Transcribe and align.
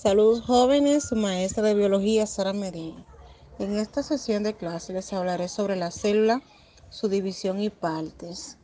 Saludos 0.00 0.42
jóvenes, 0.42 1.08
su 1.08 1.16
maestra 1.16 1.64
de 1.64 1.74
biología 1.74 2.24
Sara 2.24 2.52
Medina. 2.52 3.04
En 3.58 3.76
esta 3.76 4.04
sesión 4.04 4.44
de 4.44 4.54
clase 4.54 4.92
les 4.92 5.12
hablaré 5.12 5.48
sobre 5.48 5.74
la 5.74 5.90
célula, 5.90 6.40
su 6.88 7.08
división 7.08 7.60
y 7.60 7.68
partes. 7.68 8.58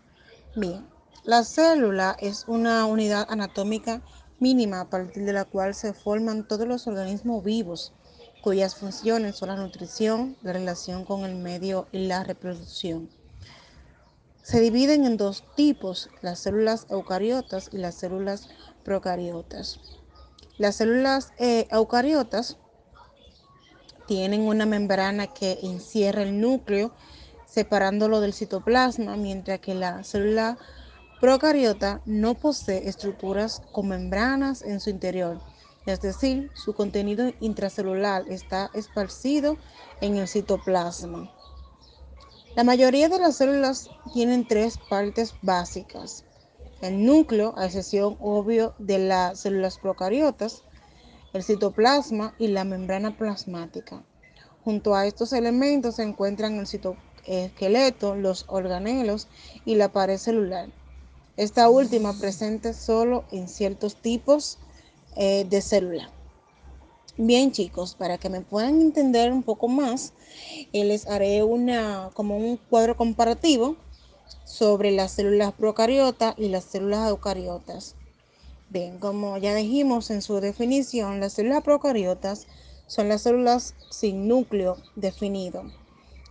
Bien, 0.54 0.86
la 1.24 1.42
célula 1.42 2.16
es 2.20 2.44
una 2.46 2.86
unidad 2.86 3.26
anatómica 3.28 4.00
mínima 4.38 4.82
a 4.82 4.88
partir 4.88 5.24
de 5.24 5.32
la 5.32 5.44
cual 5.44 5.74
se 5.74 5.92
forman 5.92 6.46
todos 6.46 6.68
los 6.68 6.86
organismos 6.86 7.42
vivos, 7.42 7.92
cuyas 8.40 8.76
funciones 8.76 9.34
son 9.34 9.48
la 9.48 9.56
nutrición, 9.56 10.36
la 10.44 10.52
relación 10.52 11.04
con 11.04 11.24
el 11.24 11.34
medio 11.34 11.88
y 11.90 12.06
la 12.06 12.22
reproducción. 12.22 13.10
Se 14.44 14.60
dividen 14.60 15.04
en 15.04 15.16
dos 15.16 15.42
tipos, 15.56 16.10
las 16.22 16.38
células 16.38 16.86
eucariotas 16.90 17.70
y 17.72 17.78
las 17.78 17.96
células 17.96 18.50
procariotas. 18.84 19.80
Las 20.56 20.76
células 20.76 21.32
eh, 21.38 21.66
eucariotas 21.72 22.58
tienen 24.06 24.42
una 24.42 24.66
membrana 24.66 25.26
que 25.26 25.58
encierra 25.62 26.22
el 26.22 26.40
núcleo 26.40 26.92
separándolo 27.44 28.20
del 28.20 28.34
citoplasma, 28.34 29.16
mientras 29.16 29.58
que 29.58 29.74
la 29.74 30.04
célula 30.04 30.56
procariota 31.20 32.02
no 32.04 32.34
posee 32.34 32.88
estructuras 32.88 33.62
con 33.72 33.88
membranas 33.88 34.62
en 34.62 34.78
su 34.78 34.90
interior, 34.90 35.40
es 35.86 36.00
decir, 36.00 36.50
su 36.54 36.74
contenido 36.74 37.32
intracelular 37.40 38.24
está 38.28 38.70
esparcido 38.74 39.56
en 40.00 40.18
el 40.18 40.28
citoplasma. 40.28 41.32
La 42.54 42.62
mayoría 42.62 43.08
de 43.08 43.18
las 43.18 43.36
células 43.36 43.90
tienen 44.12 44.46
tres 44.46 44.78
partes 44.88 45.34
básicas 45.42 46.24
el 46.84 47.04
núcleo, 47.04 47.54
a 47.56 47.64
excepción 47.64 48.16
obvio 48.20 48.74
de 48.78 48.98
las 48.98 49.40
células 49.40 49.78
procariotas, 49.78 50.62
el 51.32 51.42
citoplasma 51.42 52.34
y 52.38 52.48
la 52.48 52.64
membrana 52.64 53.16
plasmática. 53.16 54.04
Junto 54.64 54.94
a 54.94 55.06
estos 55.06 55.32
elementos 55.32 55.96
se 55.96 56.02
encuentran 56.02 56.56
el 56.56 56.66
citoesqueleto, 56.66 58.14
los 58.14 58.44
organelos 58.48 59.28
y 59.64 59.76
la 59.76 59.92
pared 59.92 60.18
celular. 60.18 60.68
Esta 61.36 61.70
última 61.70 62.12
presente 62.12 62.74
solo 62.74 63.24
en 63.32 63.48
ciertos 63.48 63.96
tipos 63.96 64.58
eh, 65.16 65.46
de 65.48 65.62
célula. 65.62 66.10
Bien 67.16 67.50
chicos, 67.50 67.94
para 67.94 68.18
que 68.18 68.28
me 68.28 68.42
puedan 68.42 68.80
entender 68.80 69.32
un 69.32 69.42
poco 69.42 69.68
más, 69.68 70.12
eh, 70.72 70.84
les 70.84 71.06
haré 71.06 71.42
una 71.44 72.10
como 72.12 72.36
un 72.36 72.56
cuadro 72.56 72.96
comparativo 72.96 73.76
sobre 74.44 74.90
las 74.90 75.12
células 75.12 75.52
procariotas 75.52 76.34
y 76.38 76.48
las 76.48 76.64
células 76.64 77.08
eucariotas. 77.08 77.96
Bien, 78.70 78.98
como 78.98 79.36
ya 79.38 79.54
dijimos 79.54 80.10
en 80.10 80.22
su 80.22 80.40
definición, 80.40 81.20
las 81.20 81.34
células 81.34 81.62
procariotas 81.62 82.46
son 82.86 83.08
las 83.08 83.22
células 83.22 83.74
sin 83.90 84.28
núcleo 84.28 84.76
definido. 84.96 85.64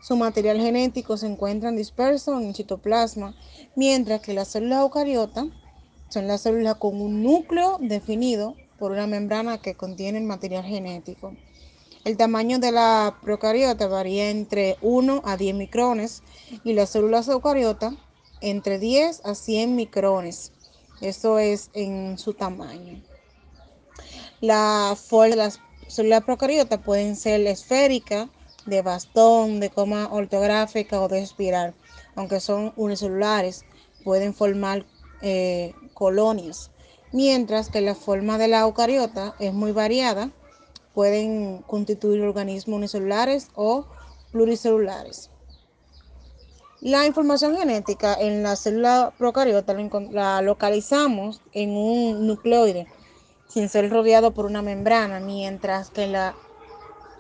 Su 0.01 0.17
material 0.17 0.59
genético 0.59 1.15
se 1.15 1.27
encuentra 1.27 1.71
disperso 1.71 2.37
en 2.37 2.47
el 2.47 2.55
citoplasma, 2.55 3.35
mientras 3.75 4.21
que 4.21 4.33
las 4.33 4.49
células 4.49 4.81
eucariotas 4.81 5.45
son 6.09 6.27
las 6.27 6.41
células 6.41 6.75
con 6.75 7.01
un 7.01 7.23
núcleo 7.23 7.77
definido 7.79 8.55
por 8.77 8.91
una 8.91 9.07
membrana 9.07 9.59
que 9.59 9.75
contiene 9.75 10.17
el 10.17 10.25
material 10.25 10.65
genético. 10.65 11.33
El 12.03 12.17
tamaño 12.17 12.59
de 12.59 12.73
la 12.73 13.17
procariota 13.21 13.87
varía 13.87 14.29
entre 14.29 14.75
1 14.81 15.21
a 15.23 15.37
10 15.37 15.55
micrones 15.55 16.21
y 16.65 16.73
las 16.73 16.89
células 16.89 17.29
eucariotas 17.29 17.93
entre 18.41 18.77
10 18.77 19.21
a 19.23 19.35
100 19.35 19.73
micrones. 19.77 20.51
Eso 20.99 21.39
es 21.39 21.69
en 21.73 22.17
su 22.17 22.33
tamaño. 22.33 23.01
La 24.41 24.97
forma 24.97 25.29
de 25.29 25.35
las 25.37 25.61
células 25.87 26.25
procariotas 26.25 26.81
pueden 26.81 27.15
ser 27.15 27.39
esféricas, 27.47 28.27
de 28.65 28.81
bastón, 28.81 29.61
de 29.61 29.69
coma 29.69 30.09
ortográfica 30.11 30.99
o 30.99 31.07
de 31.07 31.21
espiral, 31.21 31.73
aunque 32.15 32.41
son 32.41 32.73
unicelulares, 32.75 33.63
pueden 34.03 34.33
formar 34.33 34.85
eh, 35.21 35.73
colonias. 35.93 36.69
Mientras 37.13 37.69
que 37.69 37.79
la 37.79 37.95
forma 37.95 38.37
de 38.37 38.49
la 38.49 38.61
eucariota 38.61 39.35
es 39.39 39.53
muy 39.53 39.71
variada 39.71 40.31
pueden 40.93 41.63
constituir 41.63 42.21
organismos 42.21 42.77
unicelulares 42.77 43.49
o 43.55 43.85
pluricelulares. 44.31 45.29
La 46.81 47.05
información 47.05 47.55
genética 47.55 48.13
en 48.19 48.43
la 48.43 48.55
célula 48.55 49.13
procariota 49.17 49.73
la 50.11 50.41
localizamos 50.41 51.41
en 51.53 51.71
un 51.77 52.27
nucleoide 52.27 52.87
sin 53.47 53.69
ser 53.69 53.89
rodeado 53.89 54.33
por 54.33 54.45
una 54.45 54.61
membrana, 54.61 55.19
mientras 55.19 55.91
que 55.91 56.03
en 56.03 56.13
la 56.13 56.35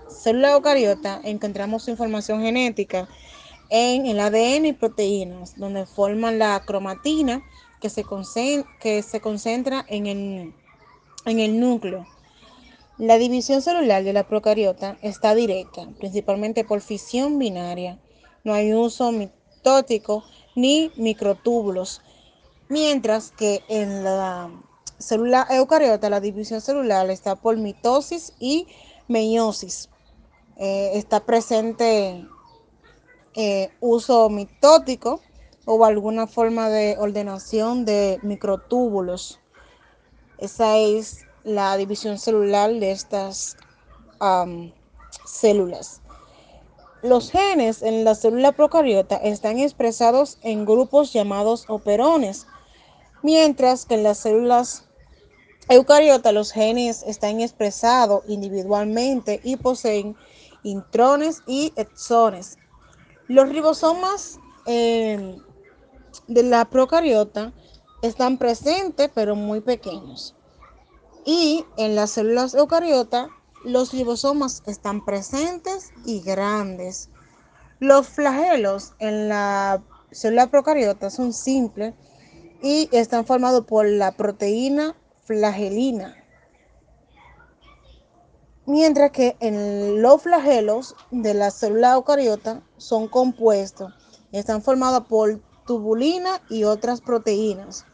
célula 0.09 0.53
eucariota 0.53 1.21
encontramos 1.23 1.87
información 1.87 2.41
genética 2.41 3.07
en 3.69 4.05
el 4.05 4.19
ADN 4.19 4.65
y 4.65 4.73
proteínas, 4.73 5.57
donde 5.57 5.85
forman 5.85 6.39
la 6.39 6.61
cromatina 6.65 7.41
que 7.79 7.89
se, 7.89 8.03
concentra 8.03 9.85
en 9.87 10.07
el 11.25 11.59
núcleo. 11.59 12.05
La 12.99 13.17
división 13.17 13.63
celular 13.63 14.03
de 14.03 14.13
la 14.13 14.27
procariota 14.27 14.97
está 15.01 15.33
directa, 15.33 15.89
principalmente 15.97 16.63
por 16.63 16.79
fisión 16.79 17.39
binaria. 17.39 17.99
No 18.43 18.53
hay 18.53 18.73
uso 18.73 19.11
mitótico 19.11 20.23
ni 20.55 20.91
microtúbulos, 20.95 22.03
mientras 22.69 23.31
que 23.31 23.63
en 23.67 24.03
la 24.03 24.51
célula 24.99 25.47
eucariota 25.49 26.11
la 26.11 26.19
división 26.19 26.61
celular 26.61 27.09
está 27.09 27.35
por 27.35 27.57
mitosis 27.57 28.33
y 28.39 28.67
meiosis. 29.07 29.89
Eh, 30.57 30.91
está 30.93 31.25
presente 31.25 32.27
eh, 33.33 33.71
uso 33.79 34.29
mitótico 34.29 35.19
o 35.65 35.83
alguna 35.83 36.27
forma 36.27 36.69
de 36.69 36.95
ordenación 36.99 37.85
de 37.85 38.19
microtúbulos. 38.21 39.39
Esa 40.37 40.77
es 40.77 41.25
la 41.43 41.75
división 41.77 42.17
celular 42.17 42.73
de 42.73 42.91
estas 42.91 43.57
células. 45.25 46.01
Los 47.01 47.31
genes 47.31 47.81
en 47.81 48.05
la 48.05 48.15
célula 48.15 48.53
procariota 48.53 49.17
están 49.17 49.59
expresados 49.59 50.37
en 50.41 50.65
grupos 50.65 51.11
llamados 51.11 51.65
operones, 51.67 52.47
mientras 53.21 53.85
que 53.85 53.95
en 53.95 54.03
las 54.03 54.19
células 54.19 54.85
eucariotas 55.67 56.33
los 56.33 56.51
genes 56.51 57.03
están 57.03 57.41
expresados 57.41 58.23
individualmente 58.27 59.41
y 59.43 59.57
poseen 59.57 60.15
intrones 60.63 61.41
y 61.45 61.73
exones. 61.75 62.57
Los 63.27 63.49
ribosomas 63.49 64.39
eh, 64.65 65.37
de 66.27 66.43
la 66.43 66.65
procariota 66.65 67.51
están 68.01 68.37
presentes 68.37 69.09
pero 69.13 69.35
muy 69.35 69.59
pequeños. 69.59 70.35
Y 71.25 71.65
en 71.77 71.95
las 71.95 72.11
células 72.11 72.53
eucariotas, 72.53 73.29
los 73.63 73.93
ribosomas 73.93 74.61
están 74.65 75.05
presentes 75.05 75.91
y 76.05 76.21
grandes. 76.21 77.09
Los 77.79 78.07
flagelos 78.07 78.93
en 78.99 79.29
la 79.29 79.81
célula 80.11 80.47
procariota 80.47 81.09
son 81.09 81.33
simples 81.33 81.93
y 82.61 82.89
están 82.91 83.25
formados 83.25 83.65
por 83.65 83.87
la 83.87 84.11
proteína 84.11 84.95
flagelina. 85.23 86.17
Mientras 88.65 89.11
que 89.11 89.35
en 89.39 90.01
los 90.01 90.21
flagelos 90.21 90.95
de 91.11 91.33
la 91.33 91.51
célula 91.51 91.93
eucariota 91.93 92.63
son 92.77 93.07
compuestos, 93.07 93.93
están 94.31 94.61
formados 94.61 95.05
por 95.07 95.41
tubulina 95.65 96.41
y 96.49 96.63
otras 96.63 97.01
proteínas. 97.01 97.85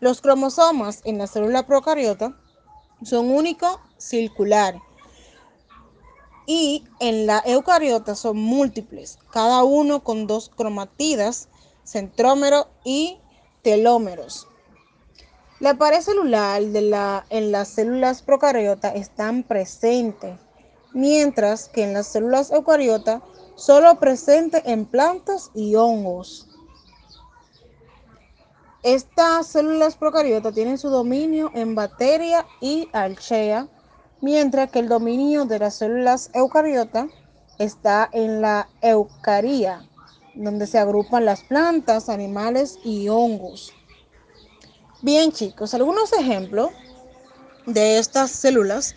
Los 0.00 0.20
cromosomas 0.20 1.00
en 1.04 1.18
la 1.18 1.26
célula 1.26 1.66
procariota 1.66 2.36
son 3.02 3.30
únicos 3.30 3.78
circulares. 3.98 4.80
Y 6.46 6.84
en 7.00 7.26
la 7.26 7.42
eucariota 7.44 8.14
son 8.14 8.36
múltiples, 8.38 9.18
cada 9.30 9.64
uno 9.64 10.04
con 10.04 10.26
dos 10.26 10.50
cromatidas, 10.54 11.48
centrómero 11.84 12.68
y 12.84 13.18
telómeros. 13.62 14.46
La 15.58 15.74
pared 15.74 16.00
celular 16.00 16.62
de 16.62 16.82
la, 16.82 17.26
en 17.30 17.50
las 17.50 17.68
células 17.68 18.22
procariotas 18.22 18.94
están 18.94 19.42
presentes, 19.42 20.38
mientras 20.92 21.68
que 21.68 21.82
en 21.82 21.94
las 21.94 22.06
células 22.06 22.52
eucariotas 22.52 23.22
solo 23.56 23.98
presente 23.98 24.62
en 24.66 24.84
plantas 24.84 25.50
y 25.54 25.74
hongos. 25.74 26.46
Estas 28.86 29.48
células 29.48 29.96
procariotas 29.96 30.54
tienen 30.54 30.78
su 30.78 30.90
dominio 30.90 31.50
en 31.54 31.74
bacteria 31.74 32.46
y 32.60 32.88
archea, 32.92 33.66
mientras 34.20 34.70
que 34.70 34.78
el 34.78 34.88
dominio 34.88 35.44
de 35.44 35.58
las 35.58 35.74
células 35.74 36.30
eucariotas 36.34 37.08
está 37.58 38.08
en 38.12 38.40
la 38.40 38.68
eucaría, 38.82 39.84
donde 40.36 40.68
se 40.68 40.78
agrupan 40.78 41.24
las 41.24 41.42
plantas, 41.42 42.08
animales 42.08 42.78
y 42.84 43.08
hongos. 43.08 43.72
Bien 45.02 45.32
chicos, 45.32 45.74
algunos 45.74 46.12
ejemplos 46.12 46.70
de 47.66 47.98
estas 47.98 48.30
células 48.30 48.94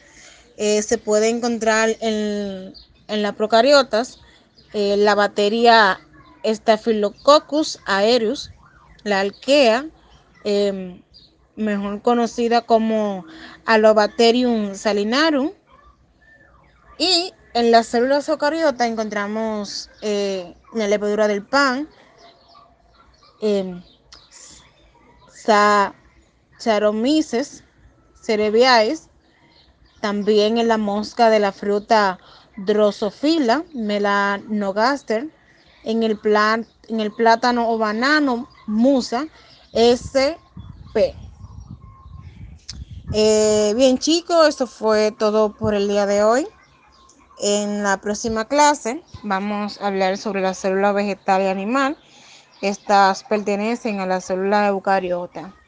eh, 0.58 0.84
se 0.84 1.00
puede 1.00 1.30
encontrar 1.30 1.90
en, 2.00 2.76
en 3.08 3.22
las 3.24 3.34
procariotas 3.34 4.20
eh, 4.74 4.98
la 4.98 5.16
bacteria 5.16 6.00
Staphylococcus 6.46 7.80
aureus, 7.88 8.52
la 9.04 9.22
alquea, 9.22 9.86
em, 10.44 11.02
mejor 11.56 12.02
conocida 12.02 12.62
como 12.62 13.26
Alobacterium 13.66 14.76
salinarum, 14.76 15.52
y 16.98 17.34
en 17.54 17.72
las 17.72 17.88
células 17.88 18.28
eucariotas 18.30 18.88
encontramos 18.88 19.90
eh, 20.02 20.56
la 20.74 20.88
levadura 20.88 21.28
del 21.28 21.46
pan, 21.46 21.90
eh, 23.42 23.82
Saccharomyces 25.32 27.64
cerevisiae, 28.22 28.98
también 30.02 30.58
en 30.58 30.68
la 30.68 30.78
mosca 30.78 31.30
de 31.30 31.40
la 31.40 31.52
fruta 31.52 32.20
Drosophila 32.58 33.64
melanogaster, 33.74 35.28
en 35.84 36.04
el 36.04 36.18
plátano 37.12 37.70
o 37.70 37.78
banano 37.78 38.48
Musa 38.70 39.28
SP. 39.74 41.16
Eh, 43.12 43.74
bien 43.76 43.98
chicos, 43.98 44.48
esto 44.48 44.68
fue 44.68 45.12
todo 45.12 45.52
por 45.54 45.74
el 45.74 45.88
día 45.88 46.06
de 46.06 46.24
hoy. 46.24 46.48
En 47.40 47.82
la 47.84 47.98
próxima 47.98 48.46
clase 48.46 49.04
vamos 49.24 49.82
a 49.82 49.88
hablar 49.88 50.18
sobre 50.18 50.42
la 50.42 50.54
célula 50.54 50.92
vegetal 50.92 51.42
y 51.42 51.48
animal. 51.48 51.98
Estas 52.62 53.24
pertenecen 53.24 54.02
a 54.02 54.06
la 54.06 54.22
célula 54.22 54.68
eucariota. 54.68 55.59